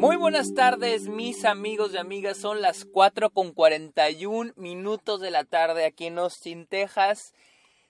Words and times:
Muy 0.00 0.16
buenas 0.16 0.54
tardes, 0.54 1.08
mis 1.08 1.44
amigos 1.44 1.92
y 1.92 1.98
amigas. 1.98 2.38
Son 2.38 2.62
las 2.62 2.86
4 2.86 3.28
con 3.28 3.52
41 3.52 4.54
minutos 4.56 5.20
de 5.20 5.30
la 5.30 5.44
tarde 5.44 5.84
aquí 5.84 6.06
en 6.06 6.18
Austin, 6.18 6.64
Texas. 6.66 7.34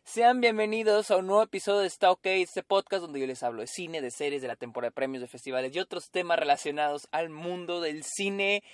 Sean 0.03 0.41
bienvenidos 0.41 1.13
a 1.13 1.19
un 1.19 1.29
nuevo 1.29 1.45
episodio 1.45 1.83
de 1.83 1.87
Está 1.87 2.11
OK, 2.11 2.27
este 2.27 2.65
podcast 2.65 3.03
donde 3.03 3.21
yo 3.21 3.29
les 3.29 3.45
hablo 3.45 3.61
de 3.61 3.69
cine, 3.69 4.03
de 4.03 4.11
series, 4.11 4.43
de 4.43 4.49
la 4.49 4.57
temporada 4.57 4.89
de 4.89 4.95
premios, 4.95 5.21
de 5.21 5.29
festivales 5.29 5.73
y 5.73 5.79
otros 5.79 6.11
temas 6.11 6.37
relacionados 6.37 7.07
al 7.13 7.31
mundo 7.31 7.81
del 7.81 8.03
cine. 8.03 8.65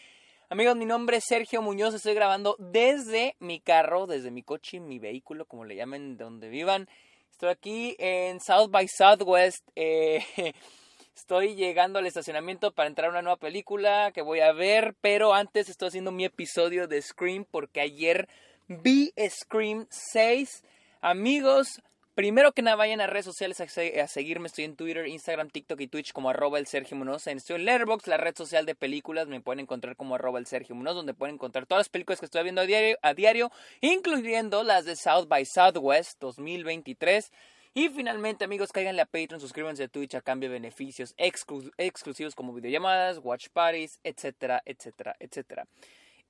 Amigos, 0.48 0.74
mi 0.76 0.86
nombre 0.86 1.18
es 1.18 1.24
Sergio 1.28 1.60
Muñoz, 1.60 1.92
estoy 1.92 2.14
grabando 2.14 2.56
desde 2.58 3.36
mi 3.38 3.60
carro, 3.60 4.06
desde 4.06 4.30
mi 4.30 4.44
coche, 4.44 4.80
mi 4.80 4.98
vehículo, 4.98 5.44
como 5.44 5.66
le 5.66 5.76
llamen, 5.76 6.16
donde 6.16 6.48
vivan. 6.48 6.88
Estoy 7.32 7.50
aquí 7.50 7.96
en 7.98 8.40
South 8.40 8.70
by 8.70 8.88
Southwest. 8.88 9.68
Eh, 9.76 10.24
Estoy 11.16 11.54
llegando 11.54 11.98
al 11.98 12.06
estacionamiento 12.06 12.72
para 12.72 12.88
entrar 12.88 13.08
a 13.08 13.10
una 13.10 13.22
nueva 13.22 13.38
película 13.38 14.12
que 14.12 14.20
voy 14.20 14.40
a 14.40 14.52
ver, 14.52 14.94
pero 15.00 15.32
antes 15.32 15.70
estoy 15.70 15.88
haciendo 15.88 16.12
mi 16.12 16.26
episodio 16.26 16.88
de 16.88 17.00
Scream 17.00 17.46
porque 17.50 17.80
ayer 17.80 18.28
vi 18.68 19.14
Scream 19.26 19.86
6. 19.88 20.62
Amigos, 21.00 21.80
primero 22.14 22.52
que 22.52 22.60
nada 22.60 22.76
vayan 22.76 23.00
a 23.00 23.06
redes 23.06 23.24
sociales 23.24 23.58
a, 23.60 24.06
seguirme. 24.08 24.48
Estoy 24.48 24.64
en 24.64 24.76
Twitter, 24.76 25.06
Instagram, 25.06 25.48
TikTok 25.48 25.80
y 25.80 25.88
Twitch 25.88 26.12
como 26.12 26.28
arroba 26.28 26.58
el 26.58 26.66
Sergio 26.66 26.98
Munoz. 26.98 27.26
Estoy 27.26 27.56
en 27.56 27.64
Letterboxd, 27.64 28.08
la 28.08 28.18
red 28.18 28.36
social 28.36 28.66
de 28.66 28.74
películas. 28.74 29.26
Me 29.26 29.40
pueden 29.40 29.60
encontrar 29.60 29.96
como 29.96 30.16
arroba 30.16 30.38
el 30.38 30.46
Sergio 30.46 30.76
Munoz, 30.76 30.96
donde 30.96 31.14
pueden 31.14 31.36
encontrar 31.36 31.64
todas 31.64 31.80
las 31.80 31.88
películas 31.88 32.20
que 32.20 32.26
estoy 32.26 32.42
viendo 32.42 32.60
a 32.60 32.66
diario, 32.66 32.98
a 33.00 33.14
diario 33.14 33.50
incluyendo 33.80 34.62
las 34.64 34.84
de 34.84 34.94
South 34.96 35.28
by 35.28 35.46
Southwest 35.46 36.20
2023. 36.20 37.32
Y 37.78 37.90
finalmente, 37.90 38.42
amigos, 38.42 38.72
cáiganle 38.72 39.02
a 39.02 39.04
Patreon, 39.04 39.38
suscríbanse 39.38 39.84
a 39.84 39.88
Twitch 39.88 40.14
a 40.14 40.22
cambio 40.22 40.48
de 40.48 40.54
beneficios 40.54 41.14
exclusivos 41.18 42.34
como 42.34 42.54
videollamadas, 42.54 43.20
watch 43.22 43.48
parties, 43.52 44.00
etcétera, 44.02 44.62
etcétera, 44.64 45.14
etcétera. 45.20 45.68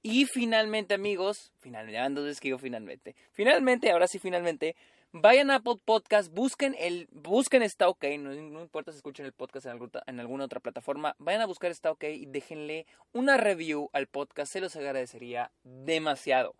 Y 0.03 0.27
finalmente, 0.27 0.95
amigos, 0.95 1.53
finalmente, 1.61 2.21
dos 2.21 2.41
que 2.41 2.49
digo 2.49 2.59
finalmente. 2.59 3.15
Finalmente, 3.31 3.93
ahora 3.93 4.09
sí, 4.09 4.19
finalmente, 4.19 4.75
vayan 5.13 5.53
a 5.53 5.57
Apple 5.57 5.77
Podcast, 5.85 6.35
busquen 6.35 6.75
el, 6.81 7.07
busquen 7.13 7.63
Está 7.63 7.89
OK, 7.89 8.07
no, 8.19 8.33
importa 8.35 8.91
si 8.91 8.97
escuchen 8.97 9.25
el 9.25 9.33
podcast 9.33 9.67
en, 9.67 9.79
en, 10.05 10.19
alguna 10.19 10.47
otra 10.47 10.59
plataforma, 10.59 11.15
vayan 11.21 11.43
a 11.43 11.47
buscar 11.47 11.71
Está 11.71 11.93
OK 11.93 12.03
y 12.03 12.27
déjenle 12.27 12.87
una 13.13 13.37
review 13.37 13.89
al 13.93 14.09
podcast, 14.09 14.53
se 14.53 14.61
los 14.61 14.75
agradecería 14.75 15.53
demasiado. 15.63 16.57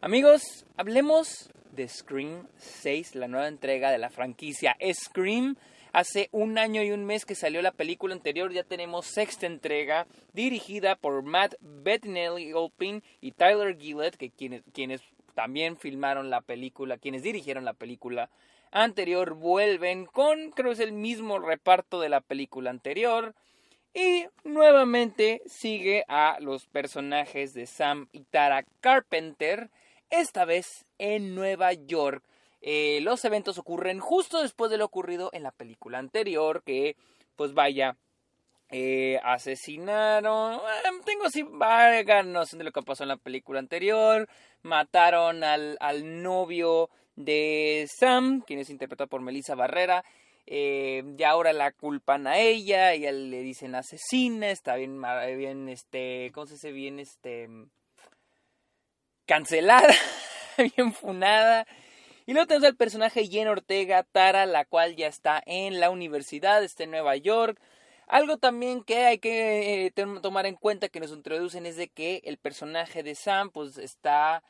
Amigos, 0.00 0.66
hablemos 0.76 1.50
de 1.72 1.88
Scream 1.88 2.46
6, 2.56 3.14
la 3.14 3.26
nueva 3.26 3.48
entrega 3.48 3.90
de 3.90 3.98
la 3.98 4.10
franquicia 4.10 4.76
Scream. 4.92 5.56
Hace 5.92 6.28
un 6.32 6.58
año 6.58 6.82
y 6.82 6.90
un 6.90 7.04
mes 7.06 7.24
que 7.24 7.34
salió 7.34 7.62
la 7.62 7.72
película 7.72 8.14
anterior, 8.14 8.52
ya 8.52 8.64
tenemos 8.64 9.06
sexta 9.06 9.46
entrega, 9.46 10.06
dirigida 10.32 10.96
por 10.96 11.22
Matt 11.22 11.54
Bettinelli 11.60 12.52
Olpin 12.52 13.02
y 13.20 13.32
Tyler 13.32 13.78
Gillett, 13.78 14.16
que 14.16 14.30
quienes, 14.30 14.62
quienes 14.72 15.00
también 15.34 15.76
filmaron 15.76 16.28
la 16.28 16.40
película, 16.42 16.98
quienes 16.98 17.22
dirigieron 17.22 17.64
la 17.64 17.74
película 17.74 18.28
anterior, 18.72 19.34
vuelven 19.34 20.04
con, 20.04 20.50
creo 20.50 20.72
es 20.72 20.80
el 20.80 20.92
mismo 20.92 21.38
reparto 21.38 22.00
de 22.00 22.08
la 22.08 22.20
película 22.20 22.70
anterior. 22.70 23.34
Y 23.94 24.26
nuevamente 24.42 25.40
sigue 25.46 26.04
a 26.08 26.38
los 26.40 26.66
personajes 26.66 27.54
de 27.54 27.66
Sam 27.66 28.08
y 28.10 28.24
Tara 28.24 28.64
Carpenter, 28.80 29.70
esta 30.20 30.44
vez 30.44 30.86
en 30.98 31.34
Nueva 31.34 31.72
York. 31.72 32.24
Eh, 32.60 33.00
los 33.02 33.24
eventos 33.24 33.58
ocurren 33.58 34.00
justo 34.00 34.40
después 34.40 34.70
de 34.70 34.78
lo 34.78 34.86
ocurrido 34.86 35.28
en 35.32 35.42
la 35.42 35.50
película 35.50 35.98
anterior, 35.98 36.62
que 36.64 36.96
pues 37.36 37.52
vaya, 37.52 37.96
eh, 38.70 39.20
asesinaron, 39.22 40.54
eh, 40.54 41.00
tengo 41.04 41.26
así 41.26 41.42
vaga 41.42 42.24
sé 42.46 42.56
de 42.56 42.64
lo 42.64 42.72
que 42.72 42.82
pasó 42.82 43.02
en 43.02 43.10
la 43.10 43.18
película 43.18 43.58
anterior, 43.58 44.28
mataron 44.62 45.44
al, 45.44 45.76
al 45.80 46.22
novio 46.22 46.88
de 47.16 47.86
Sam, 47.94 48.40
quien 48.40 48.60
es 48.60 48.70
interpretado 48.70 49.08
por 49.08 49.20
Melissa 49.20 49.54
Barrera, 49.54 50.04
y 50.46 51.22
ahora 51.22 51.52
la 51.52 51.72
culpan 51.72 52.26
a 52.26 52.38
ella, 52.38 52.94
y 52.94 53.00
le 53.00 53.40
dicen 53.40 53.74
asesina, 53.74 54.50
está 54.50 54.76
bien, 54.76 55.02
bien, 55.36 55.68
este, 55.68 56.30
¿cómo 56.34 56.46
se 56.46 56.54
dice? 56.54 56.72
Bien, 56.72 56.98
este, 56.98 57.48
cancelada, 59.26 59.94
bien 60.76 60.92
funada. 60.92 61.66
Y 62.26 62.32
luego 62.32 62.46
tenemos 62.46 62.68
al 62.68 62.76
personaje 62.76 63.26
Jen 63.26 63.48
Ortega, 63.48 64.02
Tara, 64.02 64.46
la 64.46 64.64
cual 64.64 64.96
ya 64.96 65.08
está 65.08 65.42
en 65.44 65.78
la 65.80 65.90
universidad, 65.90 66.64
está 66.64 66.84
en 66.84 66.90
Nueva 66.90 67.16
York. 67.16 67.60
Algo 68.06 68.38
también 68.38 68.82
que 68.82 69.04
hay 69.04 69.18
que 69.18 69.86
eh, 69.86 69.90
tomar 70.22 70.46
en 70.46 70.56
cuenta 70.56 70.88
que 70.88 71.00
nos 71.00 71.10
introducen 71.10 71.66
es 71.66 71.76
de 71.76 71.88
que 71.88 72.22
el 72.24 72.38
personaje 72.38 73.02
de 73.02 73.14
Sam 73.14 73.50
pues 73.50 73.78
está, 73.78 74.42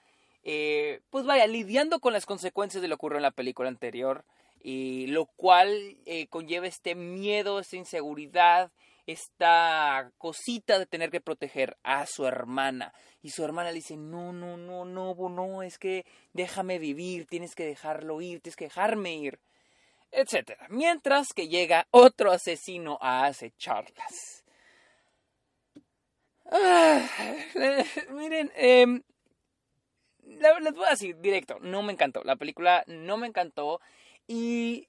eh, 0.44 1.00
pues 1.10 1.24
vaya, 1.24 1.46
lidiando 1.46 2.00
con 2.00 2.12
las 2.12 2.26
consecuencias 2.26 2.82
de 2.82 2.88
lo 2.88 2.96
que 2.96 2.98
ocurrió 2.98 3.18
en 3.18 3.22
la 3.22 3.30
película 3.30 3.68
anterior. 3.68 4.24
Y 4.62 5.08
lo 5.08 5.26
cual 5.26 5.96
eh, 6.06 6.26
conlleva 6.28 6.66
este 6.66 6.94
miedo, 6.94 7.58
esta 7.58 7.76
inseguridad, 7.76 8.70
esta 9.06 10.10
cosita 10.18 10.78
de 10.78 10.86
tener 10.86 11.10
que 11.10 11.20
proteger 11.20 11.76
a 11.82 12.06
su 12.06 12.26
hermana. 12.26 12.92
Y 13.22 13.30
su 13.30 13.44
hermana 13.44 13.70
le 13.70 13.76
dice, 13.76 13.96
no, 13.96 14.32
no, 14.32 14.56
no, 14.56 14.84
no, 14.84 15.14
no, 15.28 15.62
es 15.62 15.78
que 15.78 16.04
déjame 16.32 16.78
vivir, 16.78 17.26
tienes 17.26 17.54
que 17.54 17.64
dejarlo 17.64 18.20
ir, 18.20 18.40
tienes 18.40 18.56
que 18.56 18.66
dejarme 18.66 19.14
ir, 19.14 19.40
etc. 20.10 20.58
Mientras 20.68 21.28
que 21.34 21.48
llega 21.48 21.86
otro 21.90 22.32
asesino 22.32 22.98
a 23.00 23.26
acecharlas. 23.26 24.44
Ah, 26.50 27.06
miren, 28.10 28.52
eh, 28.54 28.86
les 30.22 30.74
voy 30.74 30.86
a 30.86 30.90
decir 30.90 31.18
directo, 31.20 31.58
no 31.60 31.82
me 31.82 31.92
encantó. 31.92 32.22
La 32.24 32.36
película 32.36 32.84
no 32.86 33.16
me 33.16 33.26
encantó 33.26 33.80
y 34.26 34.88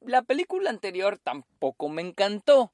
la 0.00 0.22
película 0.22 0.70
anterior 0.70 1.18
tampoco 1.18 1.88
me 1.88 2.02
encantó. 2.02 2.72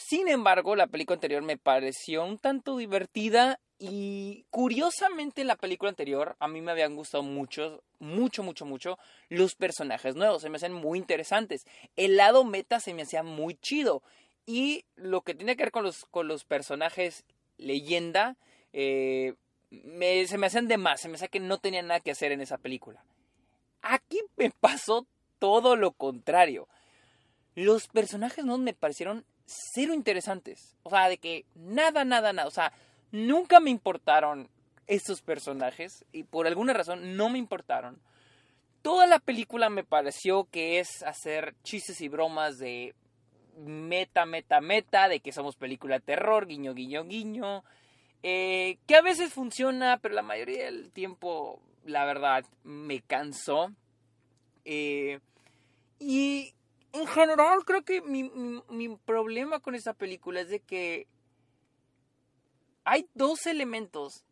Sin 0.00 0.28
embargo, 0.28 0.76
la 0.76 0.86
película 0.86 1.16
anterior 1.16 1.42
me 1.42 1.58
pareció 1.58 2.24
un 2.24 2.38
tanto 2.38 2.78
divertida 2.78 3.60
y 3.78 4.46
curiosamente 4.48 5.42
en 5.42 5.46
la 5.46 5.56
película 5.56 5.90
anterior 5.90 6.36
a 6.40 6.48
mí 6.48 6.62
me 6.62 6.72
habían 6.72 6.96
gustado 6.96 7.22
mucho, 7.22 7.82
mucho, 7.98 8.42
mucho, 8.42 8.64
mucho 8.64 8.98
los 9.28 9.54
personajes 9.54 10.16
nuevos, 10.16 10.40
se 10.40 10.48
me 10.48 10.56
hacían 10.56 10.72
muy 10.72 10.98
interesantes. 10.98 11.66
El 11.96 12.16
lado 12.16 12.44
meta 12.44 12.80
se 12.80 12.94
me 12.94 13.02
hacía 13.02 13.22
muy 13.22 13.56
chido 13.56 14.02
y 14.46 14.86
lo 14.96 15.20
que 15.20 15.34
tiene 15.34 15.54
que 15.54 15.64
ver 15.64 15.70
con 15.70 15.84
los, 15.84 16.06
con 16.06 16.28
los 16.28 16.44
personajes 16.44 17.26
leyenda 17.58 18.38
eh, 18.72 19.34
se 19.70 20.38
me 20.38 20.46
hacían 20.46 20.66
de 20.66 20.78
más, 20.78 21.02
se 21.02 21.10
me 21.10 21.16
hacía 21.16 21.28
que 21.28 21.40
no 21.40 21.58
tenía 21.58 21.82
nada 21.82 22.00
que 22.00 22.10
hacer 22.10 22.32
en 22.32 22.40
esa 22.40 22.56
película. 22.56 23.04
Aquí 23.82 24.20
me 24.36 24.50
pasó 24.50 25.06
todo 25.38 25.76
lo 25.76 25.92
contrario. 25.92 26.68
Los 27.54 27.86
personajes 27.88 28.46
no 28.46 28.56
me 28.56 28.72
parecieron 28.72 29.26
cero 29.74 29.94
interesantes. 29.94 30.76
O 30.82 30.90
sea, 30.90 31.08
de 31.08 31.18
que 31.18 31.44
nada, 31.54 32.04
nada, 32.04 32.32
nada. 32.32 32.48
O 32.48 32.52
sea, 32.52 32.72
nunca 33.12 33.60
me 33.60 33.70
importaron 33.70 34.48
estos 34.86 35.22
personajes 35.22 36.04
y 36.12 36.24
por 36.24 36.46
alguna 36.46 36.72
razón 36.72 37.16
no 37.16 37.28
me 37.28 37.38
importaron. 37.38 38.00
Toda 38.82 39.06
la 39.06 39.18
película 39.18 39.68
me 39.68 39.84
pareció 39.84 40.44
que 40.50 40.80
es 40.80 41.02
hacer 41.02 41.54
chistes 41.62 42.00
y 42.00 42.08
bromas 42.08 42.58
de 42.58 42.94
meta, 43.58 44.24
meta, 44.24 44.60
meta, 44.60 45.08
de 45.08 45.20
que 45.20 45.32
somos 45.32 45.56
película 45.56 45.96
de 45.96 46.04
terror, 46.04 46.46
guiño, 46.46 46.74
guiño, 46.74 47.04
guiño. 47.04 47.62
Eh, 48.22 48.78
que 48.86 48.96
a 48.96 49.02
veces 49.02 49.32
funciona, 49.32 49.98
pero 50.00 50.14
la 50.14 50.22
mayoría 50.22 50.64
del 50.64 50.90
tiempo, 50.90 51.60
la 51.84 52.04
verdad, 52.04 52.44
me 52.64 53.00
cansó. 53.00 53.72
Eh, 54.64 55.20
y 55.98 56.54
en 56.92 57.06
general 57.06 57.64
creo 57.64 57.82
que 57.82 58.02
mi, 58.02 58.96
problema 59.04 59.60
con 59.60 59.74
esta 59.74 59.94
película 59.94 60.40
es 60.40 60.48
de 60.48 60.60
que 60.60 61.06
hay 62.84 63.08
dos 63.14 63.46
elementos 63.46 64.24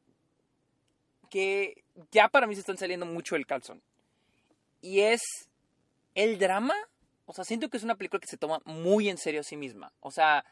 que 1.30 1.84
ya 2.10 2.28
para 2.28 2.46
mí 2.46 2.54
se 2.54 2.60
están 2.60 2.78
saliendo 2.78 3.06
mucho 3.06 3.34
del 3.34 3.46
calzón. 3.46 3.82
Y 4.80 5.00
es 5.00 5.20
el 6.14 6.38
drama. 6.38 6.74
O 7.26 7.34
sea, 7.34 7.44
siento 7.44 7.68
que 7.68 7.76
es 7.76 7.82
una 7.82 7.96
película 7.96 8.20
que 8.20 8.26
se 8.26 8.38
toma 8.38 8.60
muy 8.64 9.08
en 9.08 9.18
serio 9.18 9.40
a 9.40 9.44
sí 9.44 9.56
misma. 9.56 9.92
O 10.00 10.10
sea, 10.10 10.44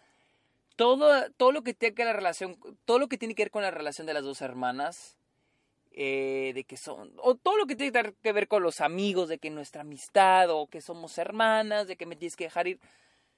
todo, 0.76 1.30
todo 1.32 1.52
lo 1.52 1.62
que 1.62 1.72
tiene 1.72 1.94
que 1.94 2.04
la 2.04 2.12
relación, 2.12 2.58
todo 2.84 2.98
lo 2.98 3.08
que 3.08 3.16
tiene 3.16 3.34
que 3.34 3.44
ver 3.44 3.50
con 3.50 3.62
la 3.62 3.70
relación 3.70 4.06
de 4.06 4.14
las 4.14 4.24
dos 4.24 4.42
hermanas 4.42 5.15
eh, 5.98 6.52
de 6.54 6.64
que 6.64 6.76
son, 6.76 7.10
o 7.22 7.36
todo 7.36 7.56
lo 7.56 7.66
que 7.66 7.74
tiene 7.74 8.14
que 8.22 8.32
ver 8.32 8.48
con 8.48 8.62
los 8.62 8.82
amigos, 8.82 9.30
de 9.30 9.38
que 9.38 9.48
nuestra 9.48 9.80
amistad, 9.80 10.50
o 10.50 10.66
que 10.66 10.82
somos 10.82 11.16
hermanas, 11.16 11.86
de 11.86 11.96
que 11.96 12.04
me 12.04 12.16
tienes 12.16 12.36
que 12.36 12.44
dejar 12.44 12.68
ir, 12.68 12.80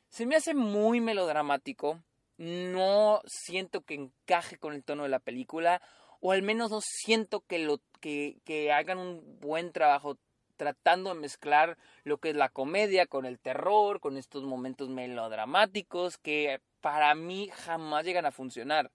se 0.08 0.26
me 0.26 0.34
hace 0.34 0.54
muy 0.54 1.00
melodramático. 1.00 2.02
No 2.36 3.20
siento 3.26 3.82
que 3.82 3.94
encaje 3.94 4.58
con 4.58 4.74
el 4.74 4.82
tono 4.82 5.04
de 5.04 5.08
la 5.08 5.20
película, 5.20 5.80
o 6.20 6.32
al 6.32 6.42
menos 6.42 6.72
no 6.72 6.80
siento 6.82 7.40
que, 7.46 7.60
lo, 7.60 7.80
que, 8.00 8.38
que 8.44 8.72
hagan 8.72 8.98
un 8.98 9.38
buen 9.38 9.70
trabajo 9.70 10.18
tratando 10.56 11.14
de 11.14 11.20
mezclar 11.20 11.78
lo 12.02 12.18
que 12.18 12.30
es 12.30 12.36
la 12.36 12.48
comedia 12.48 13.06
con 13.06 13.24
el 13.24 13.38
terror, 13.38 14.00
con 14.00 14.16
estos 14.16 14.42
momentos 14.42 14.88
melodramáticos 14.88 16.18
que 16.18 16.60
para 16.80 17.14
mí 17.14 17.50
jamás 17.54 18.04
llegan 18.04 18.26
a 18.26 18.32
funcionar. 18.32 18.90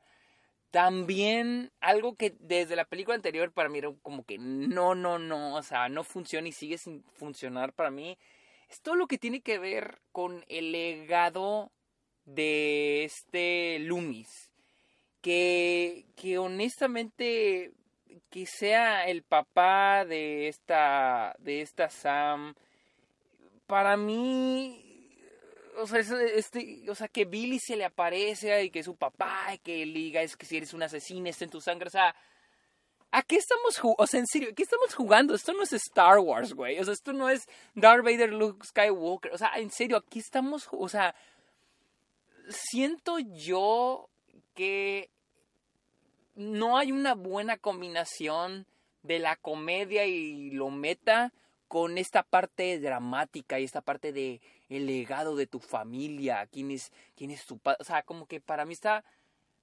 También 0.73 1.71
algo 1.81 2.15
que 2.15 2.33
desde 2.39 2.75
la 2.75 2.85
película 2.85 3.13
anterior 3.13 3.51
para 3.51 3.69
mí 3.69 3.77
era 3.77 3.93
como 4.01 4.25
que 4.25 4.39
no, 4.39 4.95
no, 4.95 5.19
no, 5.19 5.53
o 5.53 5.61
sea, 5.61 5.87
no 5.87 6.03
funciona 6.03 6.47
y 6.47 6.51
sigue 6.51 6.79
sin 6.79 7.03
funcionar 7.13 7.73
para 7.73 7.91
mí. 7.91 8.17
Es 8.71 8.81
todo 8.81 8.95
lo 8.95 9.05
que 9.05 9.19
tiene 9.19 9.41
que 9.41 9.59
ver 9.59 10.01
con 10.11 10.43
el 10.47 10.71
legado 10.71 11.71
de 12.25 13.03
este 13.03 13.77
Loomis. 13.81 14.51
Que, 15.21 16.07
que 16.15 16.39
honestamente 16.39 17.71
que 18.31 18.47
sea 18.47 19.07
el 19.07 19.21
papá 19.21 20.05
de 20.05 20.47
esta 20.47 21.35
de 21.37 21.61
esta 21.61 21.91
Sam 21.91 22.55
para 23.67 23.95
mí 23.95 24.82
o 25.77 25.87
sea, 25.87 25.99
este, 25.99 26.83
o 26.89 26.95
sea, 26.95 27.07
que 27.07 27.25
Billy 27.25 27.59
se 27.59 27.75
le 27.75 27.85
aparece 27.85 28.63
y 28.63 28.69
que 28.69 28.83
su 28.83 28.95
papá 28.95 29.53
y 29.53 29.57
que 29.59 29.83
él 29.83 29.93
diga 29.93 30.21
es 30.21 30.35
que 30.35 30.45
si 30.45 30.57
eres 30.57 30.73
un 30.73 30.83
asesino 30.83 31.27
está 31.29 31.45
en 31.45 31.51
tu 31.51 31.61
sangre, 31.61 31.87
o 31.87 31.91
sea, 31.91 32.15
¿a 33.11 33.21
qué 33.23 33.35
estamos 33.35 33.77
jugando? 33.77 34.03
O 34.03 34.07
sea, 34.07 34.19
en 34.19 34.27
serio, 34.27 34.49
¿qué 34.55 34.63
estamos 34.63 34.93
jugando? 34.93 35.35
Esto 35.35 35.53
no 35.53 35.63
es 35.63 35.73
Star 35.73 36.19
Wars, 36.19 36.53
güey, 36.53 36.79
o 36.79 36.83
sea, 36.83 36.93
esto 36.93 37.13
no 37.13 37.29
es 37.29 37.47
Darth 37.75 38.03
Vader, 38.03 38.31
Luke 38.31 38.65
Skywalker, 38.65 39.33
o 39.33 39.37
sea, 39.37 39.51
en 39.55 39.71
serio, 39.71 39.97
aquí 39.97 40.19
estamos, 40.19 40.67
o 40.71 40.89
sea, 40.89 41.15
siento 42.49 43.19
yo 43.19 44.09
que 44.53 45.09
no 46.35 46.77
hay 46.77 46.91
una 46.91 47.13
buena 47.15 47.57
combinación 47.57 48.65
de 49.03 49.19
la 49.19 49.35
comedia 49.35 50.05
y 50.05 50.51
lo 50.51 50.69
meta 50.69 51.33
con 51.73 51.97
esta 51.97 52.21
parte 52.21 52.79
dramática 52.79 53.59
y 53.59 53.63
esta 53.63 53.81
parte 53.81 54.13
de 54.13 54.41
el 54.69 54.85
legado 54.85 55.35
de 55.35 55.47
tu 55.47 55.59
familia, 55.59 56.45
quién 56.45 56.69
es, 56.69 56.91
quién 57.15 57.31
es 57.31 57.47
tu 57.47 57.57
padre. 57.57 57.79
O 57.79 57.83
sea, 57.83 58.03
como 58.03 58.27
que 58.27 58.39
para 58.39 58.63
mí 58.63 58.73
está 58.73 59.03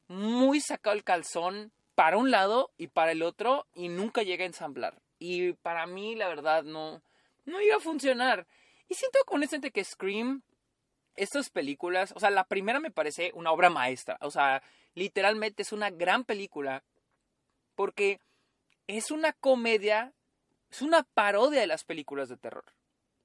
muy 0.09 0.61
sacado 0.61 0.97
el 0.97 1.05
calzón 1.05 1.71
para 1.95 2.17
un 2.17 2.33
lado 2.33 2.73
y 2.77 2.89
para 2.89 3.13
el 3.13 3.23
otro 3.23 3.69
y 3.75 3.87
nunca 3.87 4.25
llega 4.25 4.43
a 4.43 4.49
ensamblar. 4.49 5.01
Y 5.21 5.53
para 5.53 5.87
mí, 5.87 6.17
la 6.17 6.27
verdad, 6.27 6.65
no, 6.65 7.01
no 7.45 7.61
iba 7.61 7.77
a 7.77 7.81
funcionar. 7.81 8.45
Y 8.89 8.95
siento 8.95 9.21
honestamente 9.29 9.71
que 9.71 9.85
Scream, 9.85 10.43
estas 11.15 11.49
películas, 11.49 12.13
o 12.17 12.19
sea, 12.19 12.31
la 12.31 12.43
primera 12.43 12.81
me 12.81 12.91
parece 12.91 13.31
una 13.37 13.53
obra 13.53 13.71
maestra. 13.71 14.19
O 14.23 14.33
sea, 14.33 14.65
literalmente 14.97 15.63
es 15.63 15.71
una 15.71 15.91
gran 15.91 16.25
película 16.25 16.83
porque 17.77 18.19
es 18.89 19.13
una 19.13 19.33
comedia, 19.33 20.13
es 20.71 20.83
una 20.83 21.03
parodia 21.03 21.61
de 21.61 21.67
las 21.67 21.85
películas 21.85 22.29
de 22.29 22.37
terror. 22.37 22.65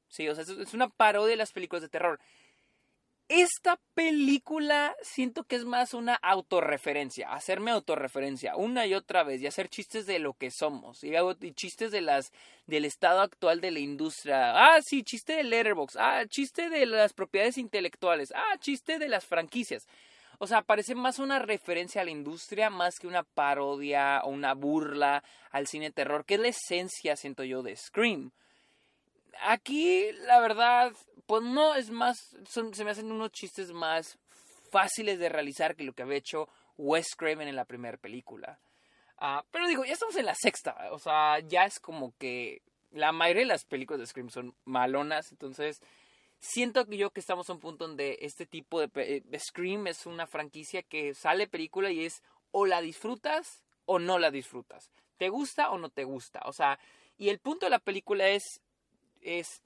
Sí, 0.07 0.27
o 0.29 0.35
sea, 0.35 0.43
es 0.43 0.73
una 0.73 0.89
parodia 0.89 1.31
de 1.31 1.37
las 1.37 1.51
películas 1.51 1.81
de 1.81 1.89
terror. 1.89 2.19
Esta 3.27 3.79
película 3.95 4.95
siento 5.01 5.45
que 5.45 5.55
es 5.55 5.65
más 5.65 5.95
una 5.95 6.13
autorreferencia, 6.13 7.33
hacerme 7.33 7.71
autorreferencia 7.71 8.55
una 8.55 8.85
y 8.85 8.93
otra 8.93 9.23
vez 9.23 9.41
y 9.41 9.47
hacer 9.47 9.67
chistes 9.67 10.05
de 10.05 10.19
lo 10.19 10.35
que 10.35 10.51
somos 10.51 11.03
y, 11.03 11.11
chistes 11.53 11.91
de 11.91 12.01
las 12.01 12.31
del 12.67 12.85
estado 12.85 13.21
actual 13.21 13.61
de 13.61 13.71
la 13.71 13.79
industria. 13.79 14.53
Ah, 14.53 14.79
sí, 14.83 15.01
chiste 15.03 15.37
de 15.37 15.43
Letterboxd, 15.43 15.97
ah, 15.97 16.25
chiste 16.27 16.69
de 16.69 16.85
las 16.85 17.13
propiedades 17.13 17.57
intelectuales, 17.57 18.31
ah, 18.35 18.57
chiste 18.59 18.99
de 18.99 19.09
las 19.09 19.25
franquicias. 19.25 19.87
O 20.39 20.47
sea, 20.47 20.61
parece 20.61 20.95
más 20.95 21.19
una 21.19 21.39
referencia 21.39 22.01
a 22.01 22.05
la 22.05 22.11
industria 22.11 22.69
más 22.69 22.99
que 22.99 23.07
una 23.07 23.23
parodia 23.23 24.21
o 24.23 24.29
una 24.29 24.53
burla 24.53 25.23
al 25.51 25.67
cine 25.67 25.91
terror, 25.91 26.25
que 26.25 26.35
es 26.35 26.39
la 26.39 26.47
esencia, 26.49 27.15
siento 27.15 27.43
yo, 27.43 27.63
de 27.63 27.75
Scream. 27.75 28.31
Aquí, 29.41 30.11
la 30.25 30.39
verdad, 30.39 30.91
pues 31.25 31.43
no 31.43 31.75
es 31.75 31.89
más, 31.89 32.17
se 32.49 32.83
me 32.83 32.91
hacen 32.91 33.11
unos 33.11 33.31
chistes 33.31 33.71
más 33.71 34.17
fáciles 34.71 35.19
de 35.19 35.29
realizar 35.29 35.75
que 35.75 35.83
lo 35.83 35.93
que 35.93 36.03
había 36.03 36.17
hecho 36.17 36.49
Wes 36.77 37.15
Craven 37.15 37.47
en 37.47 37.55
la 37.55 37.65
primera 37.65 37.97
película. 37.97 38.59
Ah, 39.17 39.43
pero 39.51 39.67
digo, 39.67 39.85
ya 39.85 39.93
estamos 39.93 40.15
en 40.17 40.25
la 40.25 40.35
sexta, 40.35 40.75
o 40.91 40.99
sea, 40.99 41.39
ya 41.39 41.65
es 41.65 41.79
como 41.79 42.13
que 42.17 42.61
la 42.91 43.11
mayoría 43.11 43.43
de 43.43 43.47
las 43.47 43.63
películas 43.63 43.99
de 43.99 44.07
Scream 44.07 44.29
son 44.29 44.53
malonas, 44.65 45.31
entonces 45.31 45.81
siento 46.45 46.85
que 46.85 46.97
yo 46.97 47.11
que 47.11 47.19
estamos 47.19 47.49
a 47.49 47.53
un 47.53 47.59
punto 47.59 47.87
donde 47.87 48.19
este 48.21 48.45
tipo 48.45 48.79
de, 48.79 49.23
Scream 49.37 49.87
es 49.87 50.05
una 50.05 50.27
franquicia 50.27 50.83
que 50.83 51.13
sale 51.13 51.47
película 51.47 51.91
y 51.91 52.05
es 52.05 52.21
o 52.51 52.65
la 52.65 52.81
disfrutas 52.81 53.63
o 53.85 53.99
no 53.99 54.19
la 54.19 54.31
disfrutas. 54.31 54.91
¿Te 55.17 55.29
gusta 55.29 55.71
o 55.71 55.77
no 55.77 55.89
te 55.89 56.03
gusta? 56.03 56.41
O 56.45 56.53
sea, 56.53 56.79
y 57.17 57.29
el 57.29 57.39
punto 57.39 57.65
de 57.65 57.71
la 57.71 57.79
película 57.79 58.27
es, 58.27 58.61
es 59.21 59.61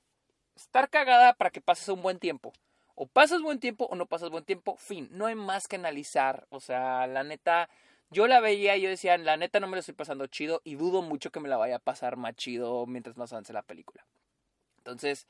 estar 0.56 0.90
cagada 0.90 1.34
para 1.34 1.50
que 1.50 1.62
pases 1.62 1.90
un 1.90 2.02
buen 2.02 2.20
tiempo. 2.20 2.54
O 2.96 3.08
pasas 3.08 3.42
buen 3.42 3.60
tiempo 3.60 3.86
o 3.86 3.96
no 3.96 4.06
pasas 4.06 4.30
buen 4.30 4.44
tiempo, 4.44 4.76
fin. 4.78 5.10
No 5.12 5.26
hay 5.26 5.36
más 5.36 5.68
que 5.68 5.76
analizar. 5.76 6.48
O 6.50 6.60
sea, 6.60 7.08
la 7.08 7.24
neta, 7.24 7.70
yo 8.10 8.28
la 8.28 8.40
veía 8.40 8.76
y 8.76 8.82
yo 8.82 8.90
decía, 8.90 9.18
la 9.18 9.38
neta 9.38 9.60
no 9.60 9.68
me 9.68 9.76
lo 9.76 9.80
estoy 9.80 9.96
pasando 9.96 10.28
chido 10.28 10.62
y 10.64 10.76
dudo 10.76 11.02
mucho 11.02 11.32
que 11.32 11.40
me 11.40 11.50
la 11.50 11.58
vaya 11.58 11.78
a 11.78 11.80
pasar 11.80 12.18
más 12.18 12.36
chido 12.36 12.86
mientras 12.86 13.18
más 13.18 13.32
avance 13.32 13.54
la 13.54 13.62
película. 13.64 14.06
Entonces, 14.78 15.28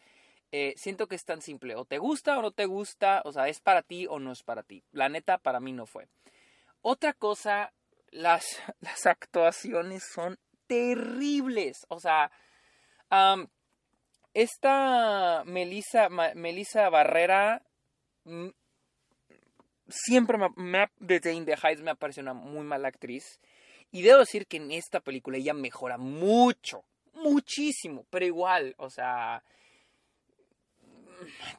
eh, 0.52 0.74
siento 0.78 1.08
que 1.08 1.16
es 1.16 1.26
tan 1.26 1.42
simple. 1.42 1.76
O 1.76 1.86
te 1.86 1.98
gusta 1.98 2.38
o 2.38 2.42
no 2.42 2.52
te 2.52 2.66
gusta. 2.66 3.22
O 3.26 3.32
sea, 3.32 3.48
es 3.48 3.60
para 3.60 3.82
ti 3.82 4.08
o 4.08 4.20
no 4.20 4.32
es 4.32 4.44
para 4.44 4.64
ti. 4.64 4.84
La 4.92 5.10
neta, 5.10 5.38
para 5.38 5.60
mí 5.60 5.72
no 5.72 5.86
fue. 5.86 6.08
Otra 6.82 7.14
cosa, 7.14 7.74
las, 8.12 8.46
las 8.80 9.06
actuaciones 9.06 10.04
son 10.14 10.40
terribles. 10.68 11.86
O 11.90 12.00
sea, 12.00 12.32
esta 14.34 15.44
Melissa, 15.46 16.10
Melissa 16.10 16.90
Barrera 16.90 17.64
mm, 18.26 18.50
siempre 19.90 20.38
me, 20.56 20.90
Heights 21.56 21.82
me 21.82 21.92
ha 21.92 21.96
parecido 21.96 22.24
una 22.24 22.34
muy 22.34 22.64
mala 22.64 22.88
actriz. 22.88 23.40
Y 23.92 24.04
debo 24.04 24.20
decir 24.20 24.46
que 24.48 24.58
en 24.58 24.72
esta 24.72 25.00
película 25.00 25.38
ella 25.38 25.54
mejora 25.54 25.98
mucho, 25.98 26.84
muchísimo, 27.14 28.06
pero 28.12 28.26
igual, 28.26 28.76
o 28.78 28.92
sea, 28.92 29.44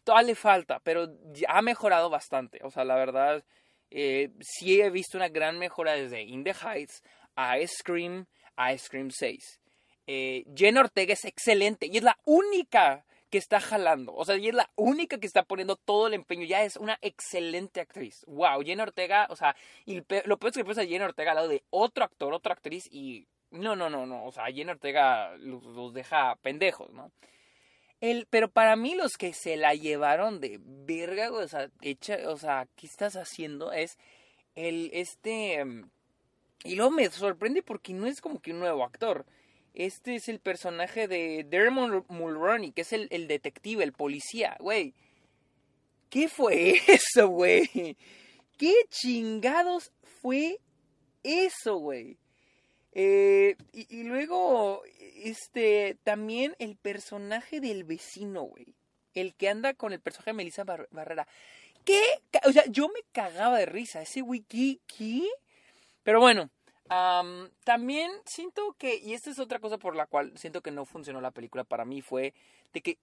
todavía 0.04 0.28
le 0.28 0.34
falta, 0.34 0.80
pero 0.80 1.08
ha 1.48 1.62
mejorado 1.62 2.10
bastante. 2.10 2.60
O 2.62 2.70
sea, 2.70 2.84
la 2.84 2.96
verdad, 2.96 3.44
eh, 3.90 4.30
sí 4.40 4.80
he 4.80 4.90
visto 4.90 5.16
una 5.16 5.28
gran 5.28 5.58
mejora 5.58 5.92
desde 5.92 6.22
In 6.22 6.44
the 6.44 6.54
Heights 6.54 7.02
a 7.36 7.56
Scream 7.66 8.26
a 8.56 8.76
Scream 8.76 9.10
6. 9.10 9.60
Eh, 10.06 10.44
Jenna 10.54 10.80
Ortega 10.80 11.12
es 11.14 11.24
excelente 11.24 11.86
y 11.86 11.96
es 11.96 12.02
la 12.02 12.18
única 12.24 13.04
que 13.30 13.38
está 13.38 13.60
jalando. 13.60 14.12
O 14.14 14.24
sea, 14.24 14.36
y 14.36 14.48
es 14.48 14.54
la 14.54 14.68
única 14.76 15.18
que 15.18 15.26
está 15.26 15.44
poniendo 15.44 15.76
todo 15.76 16.08
el 16.08 16.14
empeño. 16.14 16.44
Ya 16.44 16.64
es 16.64 16.76
una 16.76 16.98
excelente 17.00 17.80
actriz. 17.80 18.24
Wow, 18.26 18.62
Jenna 18.62 18.82
Ortega, 18.82 19.26
o 19.30 19.36
sea, 19.36 19.56
lo 19.86 20.38
peor 20.38 20.50
es 20.50 20.56
que 20.56 20.64
pasa 20.64 20.84
Jenna 20.84 21.06
Ortega 21.06 21.30
al 21.30 21.36
lado 21.36 21.48
de 21.48 21.62
otro 21.70 22.04
actor, 22.04 22.34
otra 22.34 22.54
actriz 22.54 22.88
y... 22.90 23.26
No, 23.52 23.74
no, 23.74 23.90
no, 23.90 24.06
no. 24.06 24.26
O 24.26 24.32
sea, 24.32 24.44
Jenna 24.46 24.72
Ortega 24.72 25.36
los 25.38 25.92
deja 25.92 26.36
pendejos, 26.42 26.92
¿no? 26.92 27.10
El, 28.00 28.26
pero 28.30 28.50
para 28.50 28.76
mí 28.76 28.94
los 28.94 29.12
que 29.18 29.32
se 29.34 29.56
la 29.56 29.74
llevaron 29.74 30.40
de 30.40 30.58
verga, 30.62 31.30
o 31.32 31.46
sea, 31.46 31.70
hecha, 31.82 32.18
o 32.26 32.38
sea, 32.38 32.66
¿qué 32.76 32.86
estás 32.86 33.14
haciendo? 33.16 33.72
Es 33.72 33.98
el, 34.54 34.90
este, 34.94 35.62
mm, 35.64 35.90
y 36.64 36.76
luego 36.76 36.90
me 36.90 37.10
sorprende 37.10 37.62
porque 37.62 37.92
no 37.92 38.06
es 38.06 38.20
como 38.20 38.40
que 38.40 38.52
un 38.52 38.60
nuevo 38.60 38.84
actor. 38.84 39.26
Este 39.74 40.16
es 40.16 40.28
el 40.28 40.40
personaje 40.40 41.08
de 41.08 41.44
Dermot 41.48 42.08
Mulroney, 42.08 42.72
que 42.72 42.82
es 42.82 42.92
el, 42.92 43.06
el 43.10 43.28
detective, 43.28 43.84
el 43.84 43.92
policía, 43.92 44.56
güey. 44.60 44.94
¿Qué 46.08 46.28
fue 46.28 46.80
eso, 46.88 47.28
güey? 47.28 47.96
¿Qué 48.56 48.74
chingados 48.88 49.92
fue 50.02 50.58
eso, 51.22 51.76
güey? 51.76 52.18
Eh, 52.92 53.56
y, 53.72 54.02
luego, 54.02 54.82
este, 55.16 55.96
también 56.02 56.56
el 56.58 56.76
personaje 56.76 57.60
del 57.60 57.84
vecino, 57.84 58.42
güey. 58.42 58.74
El 59.14 59.34
que 59.34 59.48
anda 59.48 59.74
con 59.74 59.92
el 59.92 60.00
personaje 60.00 60.30
de 60.30 60.36
Melissa 60.36 60.64
Barrera. 60.64 61.26
¿Qué? 61.84 62.02
O 62.46 62.52
sea, 62.52 62.64
yo 62.66 62.88
me 62.88 63.00
cagaba 63.12 63.58
de 63.58 63.66
risa. 63.66 64.02
Ese 64.02 64.20
güey, 64.20 64.44
¿qué? 64.48 64.78
Pero 66.02 66.20
bueno, 66.20 66.50
también 67.64 68.10
siento 68.24 68.74
que, 68.78 68.96
y 68.96 69.14
esta 69.14 69.30
es 69.30 69.38
otra 69.38 69.60
cosa 69.60 69.78
por 69.78 69.94
la 69.94 70.06
cual 70.06 70.36
siento 70.36 70.60
que 70.60 70.70
no 70.70 70.84
funcionó 70.84 71.20
la 71.20 71.30
película 71.30 71.64
para 71.64 71.84
mí, 71.84 72.02
fue 72.02 72.34
de 72.72 72.82
que 72.82 72.98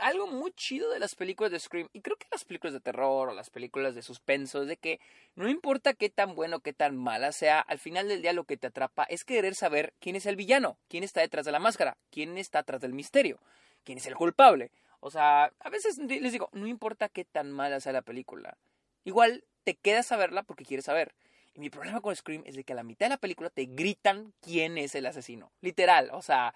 algo 0.00 0.26
muy 0.26 0.52
chido 0.52 0.90
de 0.90 0.98
las 0.98 1.14
películas 1.14 1.50
de 1.50 1.58
Scream, 1.58 1.88
y 1.92 2.00
creo 2.00 2.16
que 2.16 2.26
las 2.30 2.44
películas 2.44 2.74
de 2.74 2.80
terror 2.80 3.28
o 3.28 3.34
las 3.34 3.50
películas 3.50 3.94
de 3.94 4.02
suspenso, 4.02 4.62
es 4.62 4.68
de 4.68 4.76
que 4.76 5.00
no 5.34 5.48
importa 5.48 5.94
qué 5.94 6.10
tan 6.10 6.34
bueno 6.34 6.60
qué 6.60 6.72
tan 6.72 6.96
mala 6.96 7.32
sea, 7.32 7.60
al 7.60 7.78
final 7.78 8.08
del 8.08 8.22
día 8.22 8.32
lo 8.32 8.44
que 8.44 8.56
te 8.56 8.68
atrapa 8.68 9.04
es 9.04 9.24
querer 9.24 9.54
saber 9.54 9.94
quién 9.98 10.16
es 10.16 10.26
el 10.26 10.36
villano, 10.36 10.78
quién 10.88 11.02
está 11.04 11.20
detrás 11.20 11.44
de 11.46 11.52
la 11.52 11.58
máscara, 11.58 11.96
quién 12.10 12.38
está 12.38 12.60
detrás 12.60 12.80
del 12.80 12.92
misterio, 12.92 13.40
quién 13.84 13.98
es 13.98 14.06
el 14.06 14.14
culpable. 14.14 14.70
O 15.00 15.10
sea, 15.10 15.52
a 15.60 15.70
veces 15.70 15.98
les 15.98 16.32
digo, 16.32 16.48
no 16.52 16.66
importa 16.66 17.08
qué 17.08 17.24
tan 17.24 17.50
mala 17.50 17.80
sea 17.80 17.92
la 17.92 18.02
película, 18.02 18.56
igual 19.04 19.44
te 19.64 19.74
quedas 19.74 20.12
a 20.12 20.16
verla 20.16 20.42
porque 20.42 20.64
quieres 20.64 20.84
saber. 20.84 21.14
Y 21.54 21.60
mi 21.60 21.70
problema 21.70 22.02
con 22.02 22.14
Scream 22.14 22.42
es 22.44 22.54
de 22.54 22.64
que 22.64 22.74
a 22.74 22.76
la 22.76 22.82
mitad 22.82 23.06
de 23.06 23.10
la 23.10 23.16
película 23.16 23.48
te 23.48 23.64
gritan 23.64 24.34
quién 24.42 24.76
es 24.76 24.94
el 24.94 25.06
asesino. 25.06 25.50
Literal, 25.62 26.10
o 26.12 26.20
sea, 26.20 26.54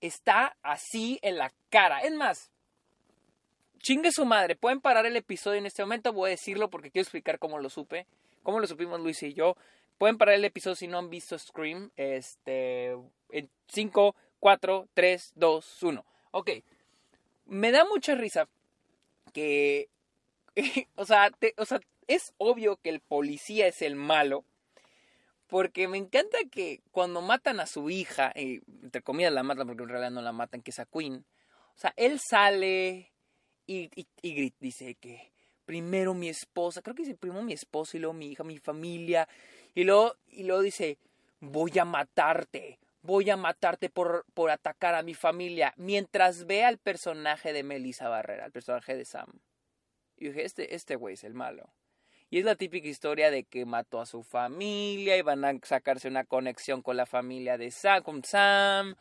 está 0.00 0.56
así 0.62 1.18
en 1.22 1.38
la 1.38 1.52
cara. 1.70 2.00
Es 2.00 2.12
más, 2.12 2.50
chingue 3.78 4.12
su 4.12 4.24
madre, 4.24 4.56
pueden 4.56 4.80
parar 4.80 5.06
el 5.06 5.16
episodio 5.16 5.58
en 5.58 5.66
este 5.66 5.82
momento, 5.82 6.12
voy 6.12 6.28
a 6.28 6.30
decirlo 6.30 6.70
porque 6.70 6.90
quiero 6.90 7.04
explicar 7.04 7.38
cómo 7.38 7.58
lo 7.58 7.70
supe, 7.70 8.06
cómo 8.42 8.60
lo 8.60 8.66
supimos 8.66 9.00
Luis 9.00 9.22
y 9.22 9.34
yo. 9.34 9.56
Pueden 9.98 10.16
parar 10.16 10.36
el 10.36 10.44
episodio 10.44 10.76
si 10.76 10.86
no 10.86 10.98
han 10.98 11.10
visto 11.10 11.38
Scream, 11.38 11.90
este, 11.96 12.96
en 13.30 13.50
5, 13.66 14.14
4, 14.38 14.88
3, 14.94 15.32
2, 15.34 15.82
1. 15.82 16.06
Ok, 16.30 16.50
me 17.46 17.72
da 17.72 17.84
mucha 17.84 18.14
risa 18.14 18.48
que, 19.32 19.88
o 20.94 21.04
sea, 21.04 21.32
o 21.56 21.64
sea, 21.64 21.80
es 22.06 22.32
obvio 22.38 22.76
que 22.76 22.90
el 22.90 23.00
policía 23.00 23.66
es 23.66 23.82
el 23.82 23.96
malo, 23.96 24.44
porque 25.48 25.88
me 25.88 25.96
encanta 25.96 26.38
que 26.50 26.82
cuando 26.92 27.22
matan 27.22 27.58
a 27.58 27.66
su 27.66 27.90
hija, 27.90 28.32
y 28.36 28.60
entre 28.82 29.02
comillas 29.02 29.32
la 29.32 29.42
matan 29.42 29.66
porque 29.66 29.82
en 29.82 29.88
realidad 29.88 30.10
no 30.10 30.22
la 30.22 30.32
matan, 30.32 30.62
que 30.62 30.70
es 30.70 30.78
a 30.78 30.84
Queen. 30.86 31.24
O 31.74 31.78
sea, 31.78 31.92
él 31.96 32.20
sale 32.20 33.12
y, 33.66 33.90
y, 34.22 34.52
dice 34.60 34.94
que 34.96 35.32
primero 35.64 36.14
mi 36.14 36.28
esposa, 36.28 36.82
creo 36.82 36.94
que 36.94 37.02
dice 37.02 37.16
primero 37.16 37.42
mi 37.42 37.54
esposa 37.54 37.96
y 37.96 38.00
luego 38.00 38.14
mi 38.14 38.32
hija, 38.32 38.44
mi 38.44 38.58
familia. 38.58 39.28
Y 39.74 39.84
luego, 39.84 40.14
y 40.26 40.44
luego 40.44 40.60
dice, 40.62 40.98
voy 41.40 41.78
a 41.78 41.84
matarte, 41.84 42.78
voy 43.00 43.30
a 43.30 43.36
matarte 43.36 43.88
por, 43.88 44.26
por 44.34 44.50
atacar 44.50 44.94
a 44.94 45.02
mi 45.02 45.14
familia. 45.14 45.72
Mientras 45.76 46.46
ve 46.46 46.64
al 46.64 46.78
personaje 46.78 47.54
de 47.54 47.62
Melissa 47.62 48.08
Barrera, 48.08 48.44
al 48.44 48.52
personaje 48.52 48.96
de 48.96 49.06
Sam. 49.06 49.40
Y 50.16 50.28
dije, 50.28 50.44
este, 50.44 50.74
este 50.74 50.96
güey 50.96 51.14
es 51.14 51.24
el 51.24 51.34
malo. 51.34 51.72
Y 52.30 52.38
es 52.38 52.44
la 52.44 52.56
típica 52.56 52.88
historia 52.88 53.30
de 53.30 53.44
que 53.44 53.64
mató 53.64 54.00
a 54.00 54.06
su 54.06 54.22
familia 54.22 55.16
y 55.16 55.22
van 55.22 55.44
a 55.44 55.54
sacarse 55.62 56.08
una 56.08 56.24
conexión 56.24 56.82
con 56.82 56.96
la 56.96 57.06
familia 57.06 57.56
de 57.56 57.70
Sam, 57.70 58.02
con 58.02 58.22
Sam. 58.22 58.96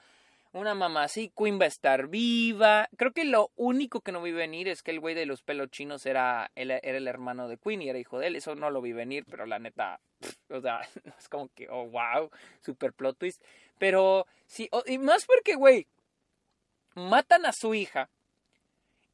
Una 0.54 0.74
mamá 0.74 1.04
así, 1.04 1.32
Queen 1.38 1.60
va 1.60 1.66
a 1.66 1.68
estar 1.68 2.08
viva. 2.08 2.88
Creo 2.96 3.12
que 3.12 3.26
lo 3.26 3.52
único 3.58 4.00
que 4.00 4.14
no 4.14 4.22
vi 4.22 4.32
venir 4.32 4.70
es 4.70 4.82
que 4.82 4.92
el 4.92 5.02
güey 5.02 5.14
de 5.14 5.26
los 5.26 5.44
pelos 5.44 5.70
chinos 5.70 6.06
era, 6.06 6.52
era 6.56 6.80
el 6.80 7.08
hermano 7.08 7.50
de 7.50 7.58
Queen 7.58 7.82
y 7.82 7.90
era 7.90 8.00
hijo 8.00 8.18
de 8.18 8.28
él. 8.28 8.36
Eso 8.38 8.56
no 8.56 8.72
lo 8.72 8.82
vi 8.82 8.94
venir, 8.94 9.26
pero 9.30 9.46
la 9.46 9.60
neta, 9.60 10.00
o 10.50 10.62
sea, 10.62 10.80
es 11.20 11.28
como 11.28 11.50
que, 11.50 11.68
oh, 11.70 11.88
wow, 11.88 12.32
super 12.62 12.94
plot 12.94 13.18
twist. 13.18 13.44
Pero 13.78 14.26
sí, 14.46 14.70
y 14.86 14.98
más 15.00 15.26
porque, 15.26 15.56
güey, 15.56 15.86
matan 16.96 17.46
a 17.46 17.52
su 17.52 17.74
hija. 17.74 18.10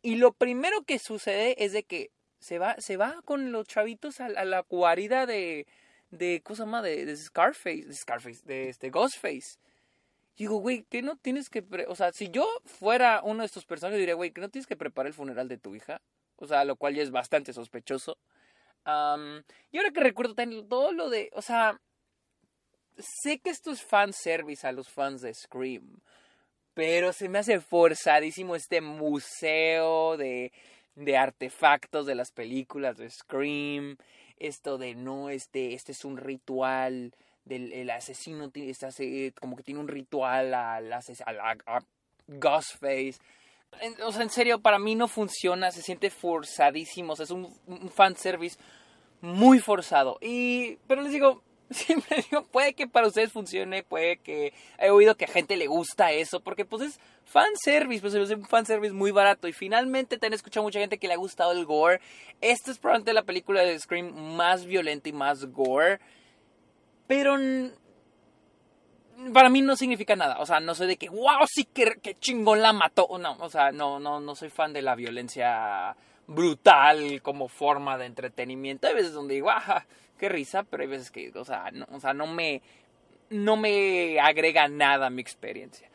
Y 0.03 0.15
lo 0.15 0.33
primero 0.33 0.83
que 0.83 0.99
sucede 0.99 1.63
es 1.63 1.73
de 1.73 1.83
que 1.83 2.11
se 2.43 2.59
va, 2.59 2.75
se 2.79 2.97
va 2.97 3.21
con 3.23 3.53
los 3.53 3.65
chavitos 3.67 4.19
a, 4.19 4.27
la 4.29 4.59
guarida 4.61 5.25
de, 5.25 5.65
de, 6.11 6.41
cosa 6.43 6.65
más 6.65 6.83
de, 6.83 7.05
de 7.05 7.15
Scarface, 7.15 7.85
de 7.85 7.93
Scarface, 7.93 8.41
de 8.43 8.69
este 8.69 8.89
Ghostface. 8.89 9.57
digo, 10.37 10.57
güey, 10.57 10.83
que 10.83 11.01
no 11.01 11.15
tienes 11.15 11.49
que, 11.49 11.63
o 11.87 11.95
sea, 11.95 12.11
si 12.11 12.29
yo 12.29 12.45
fuera 12.65 13.21
uno 13.23 13.39
de 13.39 13.45
estos 13.45 13.65
personajes, 13.65 13.97
diría, 13.97 14.15
güey, 14.15 14.31
que 14.31 14.41
no 14.41 14.49
tienes 14.49 14.67
que 14.67 14.75
preparar 14.75 15.07
el 15.07 15.13
funeral 15.13 15.47
de 15.47 15.57
tu 15.57 15.73
hija. 15.73 16.01
O 16.35 16.47
sea, 16.47 16.65
lo 16.65 16.75
cual 16.75 16.95
ya 16.95 17.03
es 17.03 17.11
bastante 17.11 17.53
sospechoso. 17.53 18.17
y 18.85 19.77
ahora 19.77 19.91
que 19.93 20.01
recuerdo 20.01 20.35
todo 20.67 20.91
lo 20.91 21.09
de, 21.09 21.29
o 21.33 21.41
sea, 21.41 21.79
sé 22.97 23.39
que 23.39 23.51
esto 23.51 23.71
es 23.71 23.81
fanservice 23.81 24.67
a 24.67 24.73
los 24.73 24.89
fans 24.89 25.21
de 25.21 25.33
Scream, 25.33 26.01
pero 26.73 27.13
se 27.13 27.29
me 27.29 27.39
hace 27.39 27.61
forzadísimo 27.61 28.55
este 28.55 28.81
museo 28.81 30.17
de 30.17 30.51
de 30.95 31.17
artefactos 31.17 32.05
de 32.05 32.15
las 32.15 32.31
películas 32.31 32.97
de 32.97 33.09
Scream, 33.09 33.97
esto 34.37 34.77
de 34.77 34.95
no, 34.95 35.29
este, 35.29 35.73
este 35.73 35.91
es 35.91 36.05
un 36.05 36.17
ritual 36.17 37.13
del 37.45 37.73
el 37.73 37.89
asesino, 37.89 38.51
este, 38.53 39.33
como 39.39 39.55
que 39.55 39.63
tiene 39.63 39.79
un 39.79 39.87
ritual 39.87 40.53
a, 40.53 40.77
a, 40.77 41.79
Ghostface. 42.27 43.19
o 44.05 44.11
sea, 44.11 44.23
en 44.23 44.29
serio, 44.29 44.59
para 44.59 44.79
mí 44.79 44.95
no 44.95 45.07
funciona, 45.07 45.71
se 45.71 45.81
siente 45.81 46.09
forzadísimo, 46.09 47.13
es 47.13 47.31
un, 47.31 47.53
un 47.67 47.89
fanservice 47.89 48.57
muy 49.21 49.59
forzado. 49.59 50.17
Y, 50.21 50.77
pero 50.87 51.01
les 51.01 51.11
digo, 51.11 51.41
siempre 51.85 52.23
digo, 52.29 52.43
puede 52.45 52.73
que 52.73 52.87
para 52.87 53.07
ustedes 53.07 53.31
funcione, 53.31 53.83
puede 53.83 54.17
que 54.17 54.53
he 54.79 54.89
oído 54.89 55.15
que 55.15 55.25
a 55.25 55.29
gente 55.29 55.57
le 55.57 55.67
gusta 55.67 56.11
eso, 56.11 56.39
porque 56.39 56.65
pues 56.65 56.83
es 56.83 56.99
fanservice, 57.25 58.01
pues 58.01 58.13
es 58.13 58.29
un 58.31 58.45
fanservice 58.45 58.93
muy 58.93 59.11
barato. 59.11 59.47
Y 59.47 59.53
finalmente 59.53 60.17
te 60.17 60.27
han 60.27 60.33
escuchado 60.33 60.63
mucha 60.63 60.79
gente 60.79 60.97
que 60.97 61.07
le 61.07 61.13
ha 61.13 61.17
gustado 61.17 61.51
el 61.51 61.65
gore. 61.65 62.01
Esta 62.41 62.71
es 62.71 62.77
probablemente 62.77 63.13
la 63.13 63.23
película 63.23 63.61
de 63.61 63.79
Scream 63.79 64.35
más 64.35 64.65
violenta 64.65 65.09
y 65.09 65.13
más 65.13 65.45
gore. 65.45 65.99
Pero 67.07 67.37
para 69.33 69.49
mí 69.49 69.61
no 69.61 69.75
significa 69.75 70.15
nada. 70.15 70.37
O 70.39 70.45
sea, 70.45 70.59
no 70.59 70.75
sé 70.75 70.85
de 70.85 70.97
que, 70.97 71.09
wow, 71.09 71.45
sí 71.47 71.65
que, 71.65 71.95
que 72.01 72.15
chingón 72.15 72.61
la 72.61 72.73
mató. 72.73 73.07
No, 73.19 73.37
o 73.39 73.49
sea, 73.49 73.71
no, 73.71 73.99
no, 73.99 74.19
no 74.19 74.35
soy 74.35 74.49
fan 74.49 74.73
de 74.73 74.81
la 74.81 74.95
violencia 74.95 75.95
brutal 76.27 77.21
como 77.21 77.47
forma 77.47 77.97
de 77.97 78.05
entretenimiento. 78.05 78.87
Hay 78.87 78.93
veces 78.93 79.13
donde 79.13 79.35
digo, 79.35 79.49
ajá, 79.49 79.85
qué 80.23 80.29
risa, 80.29 80.63
pero 80.63 80.83
hay 80.83 80.87
veces 80.87 81.11
que, 81.11 81.33
o 81.35 81.43
sea, 81.43 81.69
no, 81.73 81.85
o 81.91 81.99
sea, 81.99 82.13
no 82.13 82.27
me, 82.27 82.61
no 83.29 83.57
me 83.57 84.21
agrega 84.21 84.69
nada 84.69 85.07
a 85.07 85.09
mi 85.09 85.21
experiencia. 85.21 85.89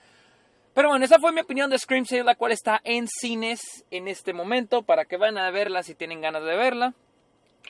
Pero 0.75 0.90
bueno, 0.90 1.02
esa 1.02 1.18
fue 1.18 1.32
mi 1.32 1.40
opinión 1.40 1.70
de 1.70 1.78
Scream 1.78 2.04
Save, 2.04 2.25
la 2.25 2.35
cual 2.35 2.52
está 2.52 2.78
en 2.85 3.08
cines 3.08 3.87
en 3.90 4.06
este 4.06 4.35
momento, 4.35 4.82
para 4.82 5.06
que 5.06 5.16
vayan 5.16 5.38
a 5.38 5.50
verla 5.50 5.82
si 5.82 5.94
tienen 5.94 6.20
ganas 6.20 6.44
de 6.44 6.56
verla. 6.56 6.92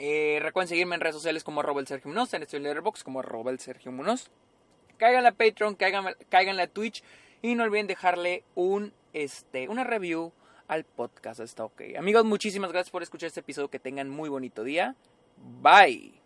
Eh, 0.00 0.40
recuerden 0.42 0.68
seguirme 0.68 0.96
en 0.96 1.00
redes 1.00 1.14
sociales 1.14 1.44
como 1.44 1.62
Robel 1.62 1.86
Sergio 1.86 2.08
Munoz, 2.08 2.34
en 2.34 2.42
este 2.42 2.58
Letterboxd 2.58 3.04
como 3.04 3.22
Robel 3.22 3.60
Sergio 3.60 3.92
Munoz. 3.92 4.28
Caigan 4.96 5.26
a 5.26 5.30
Patreon, 5.30 5.76
caigan 5.76 6.58
a 6.58 6.66
Twitch 6.66 7.04
y 7.40 7.54
no 7.54 7.62
olviden 7.62 7.86
dejarle 7.86 8.42
un, 8.56 8.92
este, 9.12 9.68
una 9.68 9.84
review 9.84 10.32
al 10.66 10.82
podcast. 10.82 11.38
Está 11.38 11.64
ok. 11.64 11.82
Amigos, 11.96 12.24
muchísimas 12.24 12.72
gracias 12.72 12.90
por 12.90 13.04
escuchar 13.04 13.28
este 13.28 13.40
episodio. 13.40 13.70
Que 13.70 13.78
tengan 13.78 14.10
muy 14.10 14.28
bonito 14.28 14.64
día. 14.64 14.96
Bye. 15.62 16.17